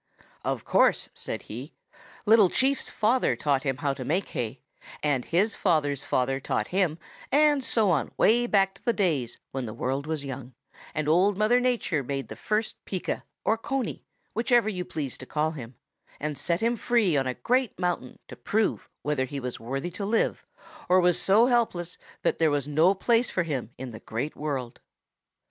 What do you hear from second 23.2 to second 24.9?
for him in the Great World.